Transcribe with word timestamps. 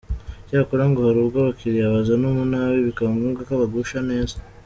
Icyakora, 0.43 0.83
ngo 0.89 0.99
hari 1.07 1.17
ubwo 1.23 1.37
abakiriya 1.39 1.93
bazana 1.95 2.25
umunabi 2.33 2.79
bikaba 2.87 3.09
ngombwa 3.15 3.41
ko 3.47 3.51
abagusha 3.55 3.97
neza. 4.09 4.35